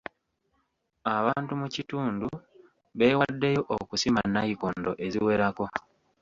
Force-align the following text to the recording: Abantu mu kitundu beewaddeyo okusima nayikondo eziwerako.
Abantu 1.15 1.53
mu 1.61 1.67
kitundu 1.75 2.27
beewaddeyo 2.97 3.61
okusima 3.79 4.21
nayikondo 4.33 4.91
eziwerako. 5.05 5.65